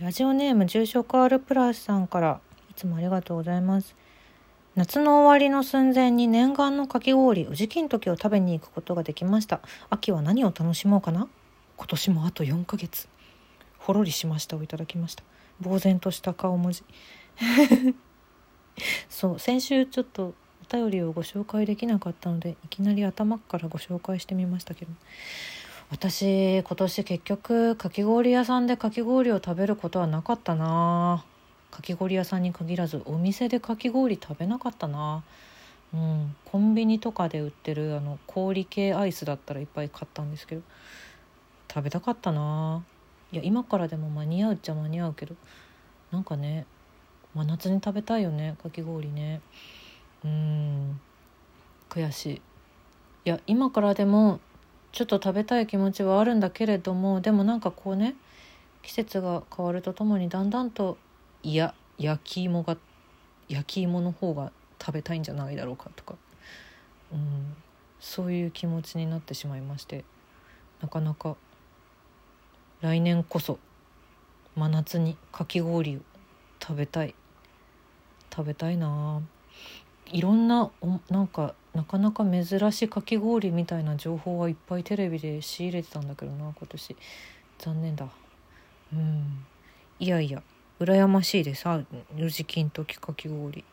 [0.00, 3.94] ラジオネーム重症化 R プラスさんからいつもありがとうございます。
[4.74, 9.60] 夏の終わりの寸前に念願のかき氷宇治金時を食べに行くことができました。
[9.90, 11.28] 秋は何を楽しもうかな？
[11.76, 13.08] 今年もあと4ヶ月。
[13.78, 15.22] ほろりしましたをいただきました。
[15.62, 16.82] 呆然とした顔文字。
[19.08, 20.34] そう先週ちょっと
[20.68, 24.90] お便りをご紹介できなかったのでいきなり頭からご紹介してみましたけど。
[25.94, 31.24] 私今年結局かき氷屋さんでかき氷を食べることはなかったな。
[31.70, 35.22] かき氷屋さんに限らずお店でかき氷食べなかったな。
[35.94, 36.34] うん。
[36.46, 40.62] コンビニとかで売ってるあの氷系アイスだったらいっぱい買ったんですけど
[41.72, 42.82] 食べたかったな。
[43.30, 45.36] いや今からでも間に合うっちゃ間に合うけど
[46.10, 46.66] なんかね
[47.36, 49.40] 真夏に食べたいよねかき氷ね。
[50.24, 51.00] うん。
[51.88, 52.34] 悔しい。
[52.34, 52.40] い
[53.26, 54.40] や今からでも
[54.94, 58.14] ちょっと食べたい気持ちはあるんだけれどもでもなんかこうね
[58.82, 60.98] 季節が変わるとともにだんだんと
[61.42, 62.76] いや焼き芋が
[63.48, 66.14] 焼き芋の方が食べたいんじゃないだろうかとか、
[67.12, 67.56] うん、
[67.98, 70.04] そういう気持ちになってしまいまして
[70.80, 71.34] なかなか
[72.80, 73.58] 来年こそ
[74.54, 76.00] 真夏にかき氷を
[76.62, 77.16] 食べたい
[78.32, 79.22] 食べたいな
[80.06, 86.96] いろんなおなんかなかなか珍しいかき氷みたいな情報はいっぱいテレビで仕入れてたんだけどな今年。
[87.58, 88.08] 残念だ。
[88.92, 89.44] うん。
[89.98, 90.42] いやいや
[90.80, 91.66] 羨ましいです。
[91.68, 91.82] あ
[92.16, 93.64] 4時金時かき氷。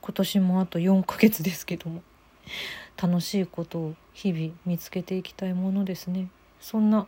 [0.00, 2.02] 今年もあと4ヶ月ですけども。
[3.00, 6.28] 楽しいことを日々見つけていきたいものですね。
[6.60, 7.06] そんな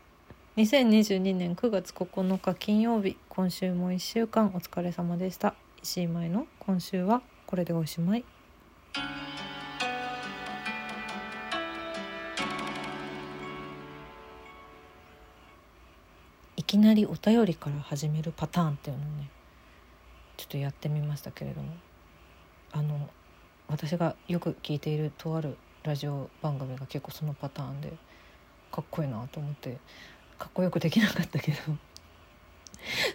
[0.57, 5.55] 2022年9月9日金曜日今週も1週間お疲れ様でした。
[5.83, 8.25] 石井舞の今週はこれでおしまい。
[16.73, 19.29] きなりお便りから始めるパターンっていうのをね
[20.39, 21.69] ちょっとやってみましたけれども。
[22.73, 23.11] あの
[23.69, 27.93] 私がよく聞いているとあるラジオ番組が結構そのパターンで
[28.71, 29.77] かっこいいなと思って
[30.39, 31.59] かっこよくできなかったけど。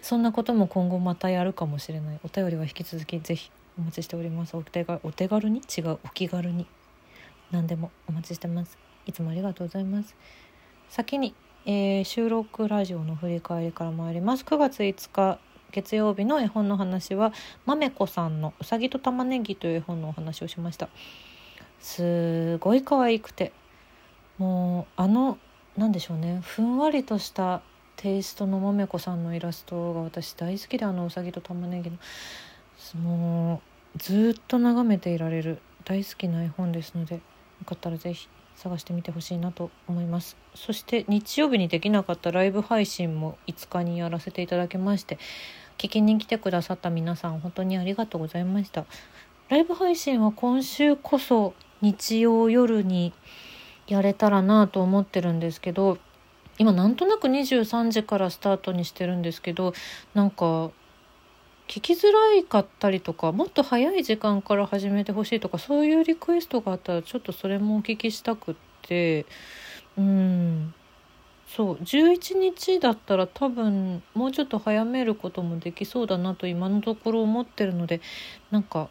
[0.02, 2.20] そんなことも今後またやるかもしれない。
[2.22, 4.56] お便りは引き続きぜひお待ちしております。
[4.56, 5.62] お手がお手軽に？
[5.62, 6.68] 違うお気軽に？
[7.50, 8.78] 何でもお待ちしてます。
[9.06, 10.14] いつもありがとうございます。
[10.88, 11.34] 先に、
[11.66, 14.44] えー、収録ラジオの振り返りから参ります。
[14.44, 15.38] 9月5日
[15.70, 17.32] 月曜日の絵本の話は
[17.66, 20.88] まめこさんのうさぎと玉ねぎという絵本のお話をしました。
[21.80, 23.52] すごい可愛くて
[24.38, 25.38] もうあの
[25.76, 27.60] 何でしょうねふんわりとした
[27.96, 31.98] テイストのまめこさんのイラストが私大好きであのうさぎと玉ねぎの。
[33.02, 33.60] も
[33.94, 37.20] うずっと眺めていられる大好きな絵本ですのでよ
[37.66, 40.36] かったら是非探してみてほしいなと思います。
[40.54, 45.18] そして日曜日にできなかったライブ配信も5日にやらせていただきまして
[45.78, 48.84] 聞きに来てくださった皆さん本当にありがとうございました。
[49.48, 53.12] ライブ配信は今週こそ日曜夜に
[53.86, 55.96] やれたらなと思ってるんですけど
[56.58, 59.72] 今なんとなく23時からスタートにしてるんですけど
[60.12, 60.70] なんか
[61.68, 69.26] 聞きづらいかったりとかもっと早い時間から始めてほしいとかそういうリクエストがあったらちょっとそれもお聞きしたくって。
[69.98, 70.74] うん。
[71.46, 71.74] そう。
[71.76, 78.00] 11日だったら多分もうちょっと早めることもできそうだなと今のところ思ってるので
[78.50, 78.88] なんか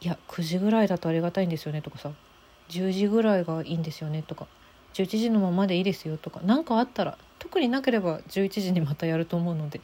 [0.00, 2.12] いや9時ぐらいだとありがたいんですよねとかさ。
[2.70, 4.46] 10時ぐらいがいいんですよねとか。
[4.94, 9.80] 11時のままでいいですよとか何かあったら特になければ11時にまたやると思うので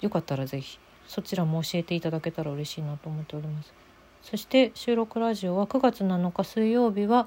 [0.00, 0.78] よかったら是非
[1.10, 3.72] そちらも教えていただけたら嬉しいなと思っております。
[4.22, 7.26] そして収録ラジオは9月7日水曜日は、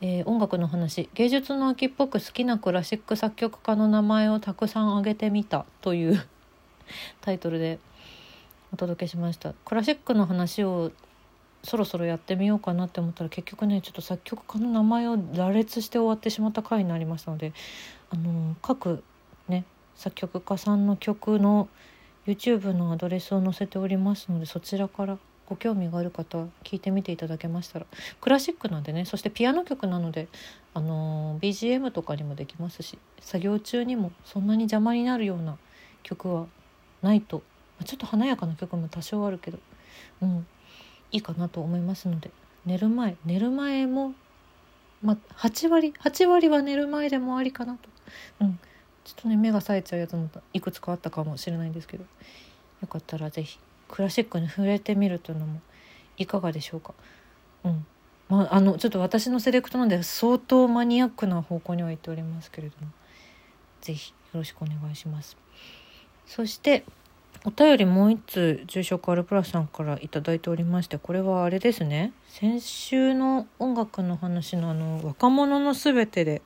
[0.00, 6.24] えー、音楽の話芸術の秋っぽく好きなクラシック作曲家の名前をたくさん挙げてみたという
[7.22, 7.80] タイトルで
[8.72, 9.52] お届けしました。
[9.64, 10.92] クラシックの話を
[11.64, 17.52] そろそろやってみようかなって思ったら結局ねちょっと作曲家の名前を羅列して終わってしまった回になりましたので
[18.10, 19.02] あの各
[19.48, 19.64] ね
[19.96, 21.68] 作曲家さんの曲の
[22.26, 27.86] YouTube のアドレスを載せておりますのでそちらからご興味がある方は聞いてみていただけましたら
[28.20, 30.28] クラシックなんでねそしてピアノ曲なので、
[30.72, 35.58] あのー BGM とかにもできますし作業中にもそんなに邪魔になるような
[36.02, 36.46] 曲は
[37.02, 37.38] ないと
[37.78, 39.58] まあちょっと華やかな曲も多少あるけど、
[40.22, 40.46] うん、
[41.12, 42.30] いいかなと思いますので
[42.64, 44.14] 寝る前寝る前も、
[45.02, 47.88] まあ8割8割は寝る前でもありかなと。
[48.40, 48.58] うん
[49.04, 52.04] ちょっとね目が冴えちゃうやつもいくつかあったかもしれないんですけど
[52.82, 53.58] よかったら是非
[53.88, 55.60] クラシックに触れてみるというのも
[56.16, 56.94] いかがでしょうか？
[57.64, 57.86] うん
[58.28, 62.90] まあ、あのちょっと私のセレクトなんで相当マニアックな方向には行っておりますけれども
[63.82, 65.36] 是非よろしくお願いします。
[66.26, 66.84] そして
[67.44, 76.40] お便りもう一通住職アルプラスさんから頂いておりましてこれはあれですね先週の音楽の話のあの若者のすべてで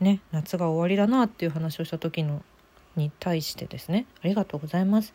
[0.00, 2.42] ね夏が終わりだなっていう話をした時の
[2.96, 4.06] に対してですね。
[4.22, 5.14] ありがとうございます。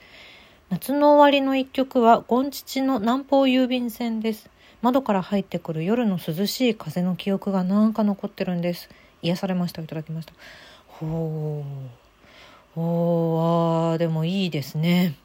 [0.69, 4.49] 夏の終わりの一曲はゴンチチの南方郵便船です。
[4.81, 8.89] 窓から入ってくる夜の涼しい風の記憶がなんか残ってるんです。
[9.21, 9.81] 癒されました。
[9.81, 10.33] いただきました。
[10.87, 11.63] ほ
[12.75, 12.79] う。
[12.79, 15.15] おーあでもいいですね。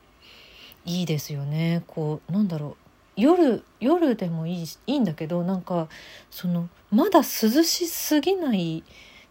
[0.84, 1.82] いいですよね。
[1.86, 2.76] こうなんだろう。
[3.16, 5.88] 夜夜でもいいいいんだけどなんか
[6.30, 8.82] そのまだ涼しすぎない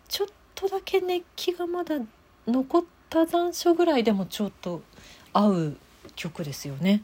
[0.10, 1.96] ちょっとだけ熱気がまだ
[2.48, 4.82] 残った残暑ぐらいでもちょっと
[5.32, 5.78] 合う
[6.16, 7.04] 曲ですよね。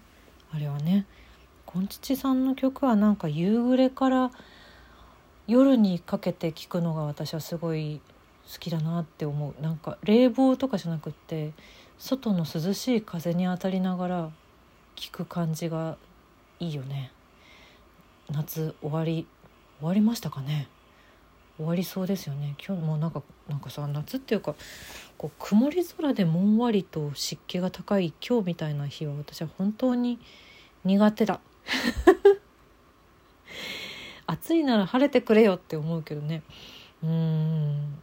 [0.52, 1.06] あれはね。
[1.66, 4.32] こんちちさんの曲はなんか夕暮れから
[5.48, 8.02] 夜にかけて聴くのが私はすごい
[8.52, 9.62] 好きだなって思う。
[9.62, 11.52] なんか冷房とかじゃなくって
[12.00, 14.32] 外の涼しい風に当たりながら
[14.96, 15.98] 聴く感じが
[16.60, 17.12] いいよね。
[18.32, 19.28] 夏終わり
[19.80, 20.68] 終わりましたかね？
[21.58, 22.56] 終わりそうですよね。
[22.66, 24.56] 今日もなんかなんかさ夏っていうか
[25.18, 30.20] こう曇り空でもんわりと湿気が高い今日みたいな日は私は本当に
[30.84, 31.40] 苦手だ。
[34.28, 36.44] 暑いなら晴れてくれよって思うけどね。
[37.04, 38.00] うん。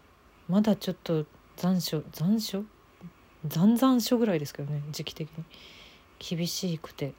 [0.49, 1.27] まだちょっと
[1.57, 2.65] 残暑残暑？
[3.47, 5.45] 残々暑ぐらいですけどね時期的に。
[6.19, 7.13] 厳しくて。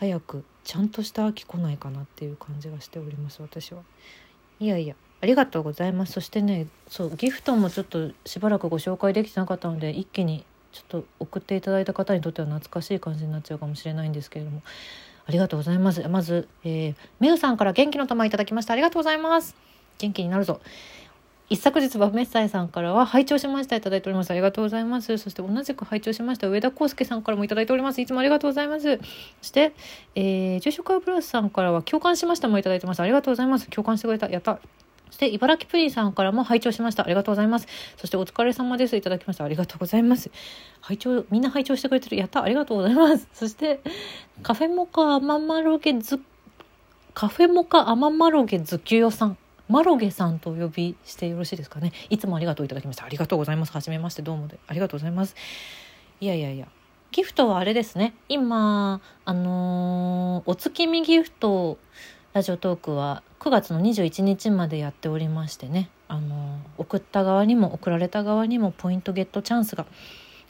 [0.00, 3.82] 早くちゃんとした秋来ないかなっていう感じがしております私は。
[4.60, 6.12] いやいやありがとうございます。
[6.12, 14.62] そしてねそうギフトもちょっとしばらくご紹介できてなかったので一気にちょっと送っていただいた方にとっては懐かしい感じになっちゃうかもしれないんですけれども。
[15.26, 16.06] ありがとうございます。
[16.08, 18.72] まず、えー、メウさんから元気の玉いただきました。
[18.72, 19.54] ありがとうございます。
[19.98, 20.60] 元気になるぞ。
[21.50, 29.02] 一昨日はメッサイさんからは拝聴しましたいただいておりますありがとうございますそして同じく拝聴しました上田康介さんからもいただいておりますいつもありがとうございますそ
[29.42, 29.72] して、
[30.14, 34.60] えー、住職プラスさんからは共感しましたもいただいてますありがとうございます共感してくれたやった
[35.10, 37.04] そして茨城プリンさんからも拝聴しました。
[37.04, 37.66] ありがとうございます。
[37.96, 38.96] そしてお疲れ様です。
[38.96, 39.44] いただきました。
[39.44, 40.30] ありがとうございます。
[40.80, 42.16] 拝聴、みんな拝聴してくれてる。
[42.16, 42.44] やった。
[42.44, 43.26] ありがとうございます。
[43.34, 43.80] そして、
[44.44, 46.20] カフェモカアママロゲズ、
[47.12, 49.36] カフェモカアママロゲズキュヨさん。
[49.70, 51.92] マロゲさんとお呼びしてよろしいですかね。
[52.10, 53.04] いつもありがとういただきました。
[53.04, 53.72] ありがとうございます。
[53.72, 54.58] はめまして、どうもで。
[54.66, 55.34] ありがとうございます。
[56.20, 56.68] いやいやいや。
[57.12, 58.14] ギフトはあれですね。
[58.28, 61.78] 今、あのー、お月見ギフト、
[62.32, 69.84] ラジオトークは9月の21日までやっておりましてねあの送った側にも送られた側にもポイントゲットチャンスが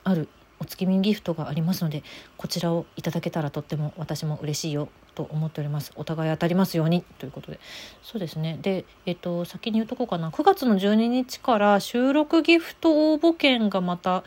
[0.04, 0.28] ある
[0.60, 2.02] お月見ギフトがありますので
[2.36, 5.92] こちらをいただけたらとっても私も嬉しいよと思っております。
[5.96, 7.58] お互い当たりますようにということで。
[8.02, 8.58] そうですね。
[8.62, 10.30] でえっと先に言うとこうかな。
[10.30, 14.22] 9月の12日から収録ギフト応募券がまた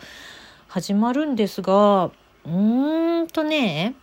[0.67, 3.95] 始まるんですがうーんとね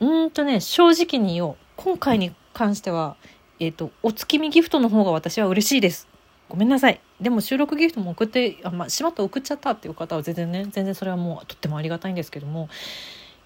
[0.00, 1.56] うんとね正直に言おう。
[1.76, 3.16] 今回に関しては、
[3.58, 6.08] えっ、と、お月見ギフトの方が私は嬉しいです。
[6.50, 7.00] ごめんなさい。
[7.20, 12.68] でも収録ギフトも送って、あ、まあ、しまって送っちゃったっていう方は全然ね、全然それはもうとってもありがたいんですけども、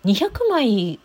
[0.04, 1.00] 200枚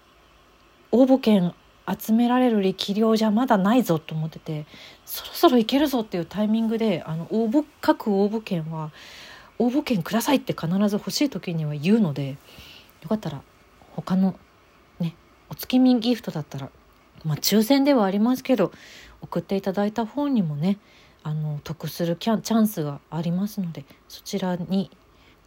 [0.92, 1.54] 応募券
[2.00, 4.66] 集められる力量じゃまだないぞと思ってて、
[5.06, 8.92] そろそろいけるぞっていうタイミングで、あの、応募、各応募券は、
[9.58, 12.38] 応募券くださいって必ず欲しい時には言うので、
[13.02, 13.42] よかったら
[13.96, 14.36] 他の
[15.00, 15.16] ね、
[15.50, 16.70] お月見ギフトだったら
[17.26, 18.72] まあ、抽選ではありますけど
[19.22, 20.78] 送っていただいた方にもね
[21.24, 24.90] あの得するキャチャンスがありますのでそちらに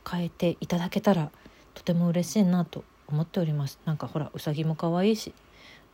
[0.08, 1.30] 変えていただけたら
[1.74, 3.78] とても嬉しいなと思っております。
[3.84, 5.34] なんかほらうさぎも可愛いし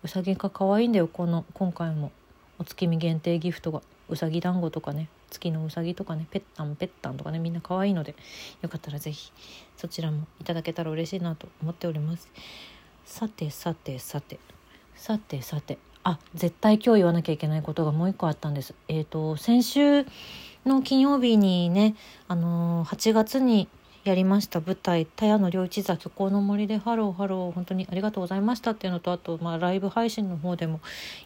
[0.02, 2.12] うさぎが可愛いんだよこの今回も
[2.58, 8.14] お月見限定ギフトがうさぎ団子とかね月のうさぎとかねペッタンペッタンとかねみんな可愛いので
[8.62, 9.32] よかったら是非
[9.76, 12.28] そちらもいただけたら嬉しいなと思っております。
[13.04, 14.38] さてさてさて
[14.94, 18.74] さてさてあ絶対今日言わなきゃいけないことがもう一個あったんです。
[18.88, 20.06] えっ、ー、と先週
[20.64, 21.94] の金曜日にね
[22.28, 23.68] あのー、8月に
[24.04, 30.80] やりました舞台「田谷の良一座虚構の森でハローハロー」本当にありがとうございましたっていうのとあと、まあ、ライブ配信の方でも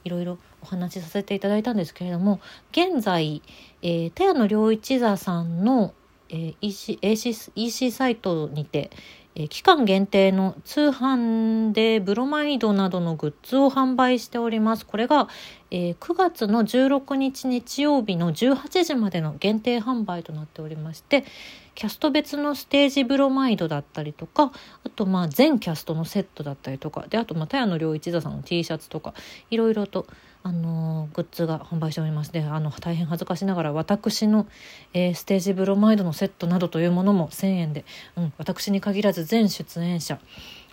[0.05, 2.41] いろいろお話しさせていただいたんですけれども
[2.73, 3.43] 現在、
[3.83, 5.95] えー、田谷の良一座さんの、
[6.29, 8.91] えー、EC, EC, EC サイトにて、
[9.35, 14.85] え期間限定の通販でブロマイドなどのグッズを販売しております。
[14.85, 15.29] これが、
[15.71, 21.25] えー、9月の16日日曜日の18時までの限定販売となっておりまして、
[21.75, 24.53] キャスト別のステージブロマイドだったりとか、
[24.85, 29.15] あとまあ全キャストのセットだったりとか、で、あとまあ、田谷の良一座さんの T シャツとか、
[29.51, 30.07] いろいろと
[30.45, 32.33] あのグッズが販売しております。
[32.33, 34.47] であの大変恥ずかしながら私の、
[34.93, 37.85] えー、ステージブロマイドのセットなどというものも1,000円で、
[38.17, 40.19] うん、私に限らず全出演者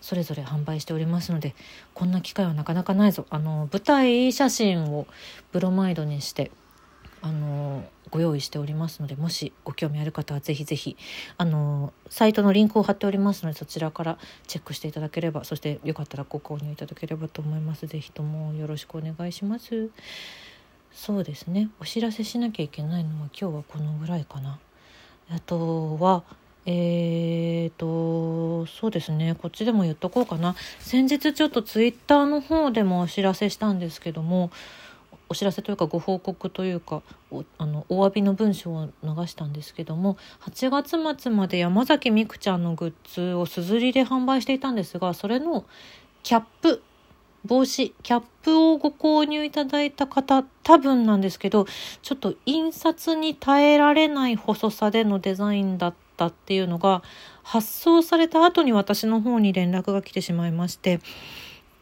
[0.02, 1.54] それぞれ販売しておりますので
[1.94, 3.26] こんな機会はなかなかないぞ。
[3.30, 5.06] あの舞台写真を
[5.52, 6.52] ブロマイドにして
[7.22, 10.98] あのご用意しておりますのでもしご興味ある方はぜひぜひ
[11.38, 17.88] あのサイトのリンクを貼っておりますのでそちらからチェックしていただければそしてよかったらご購入いただければと思います。
[17.88, 19.90] ぜひともよろしくお願いします。
[20.92, 21.70] そうですね。
[21.80, 24.60] お知らせしなきゃいけないのは今日はこのぐらいかな。
[25.30, 26.24] あとは
[26.66, 29.36] えーとそうですね。
[29.36, 30.56] こっちでも言っとこうかな。
[30.80, 34.52] 先日ちょっとツイッターの方でもお知らせしたんですけども
[35.30, 45.66] お知らせというかご報告というかおあのお詫びの文章を流したんですけども8月末まで山崎みくちゃんのグッズをすずりで販売していたんですがそれの
[46.24, 46.82] キャップ
[47.46, 51.66] 帽子キャップをご購入いただいた方多分なんですけど
[52.02, 57.02] ちょっと印刷に耐えられない細さでのデザインだったっていうのが
[57.44, 61.00] 発送された後に私の方に連絡が来てしまいまして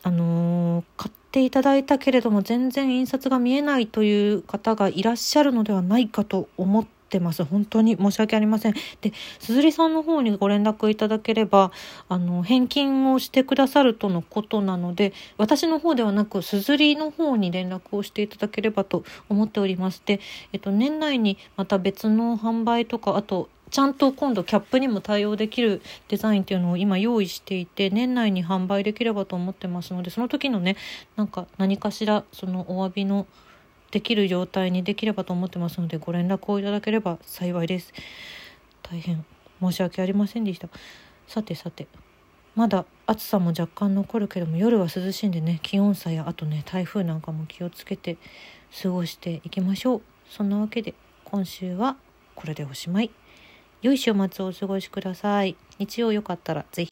[0.04, 7.44] あのー、買ってていただいたけれども全然印刷が見えないという方がいらっしゃるのではないかと思ってます。
[7.44, 8.74] 本当に申し訳ありません。
[9.01, 11.72] で鈴木さんの方にご連絡いただければ
[12.10, 20.20] あの返金をしてくださるとのことなので私の方ではなく鈴木の方に連絡をしていただければと思っておりまして
[20.53, 30.77] えっと年内にまた別の販売とかあとちゃんと今度キャップにも対応できるデザインっていうのを今用意していて年内に販売できればと思ってますのでその時のね
[31.15, 33.27] なんか何かしらそのお詫びの
[33.91, 37.93] できる状態にできればと思ってますのでご連絡をいただければ幸いです。
[38.83, 39.25] 大変
[39.62, 40.69] 申し訳ありませんでした。
[41.27, 41.88] さてさて
[42.55, 48.17] まだ暑さも若干残るけども夜は涼しいんでね気温差やあとね台風なんかも気をつけて
[48.81, 50.01] 過ごしていきましょう。
[50.29, 50.93] そんなわけで
[51.24, 51.97] 今週は
[52.36, 53.12] これでおしまい。
[53.81, 55.55] 良い週末をお過ごしください。
[55.77, 56.86] 日曜よかったらぜひ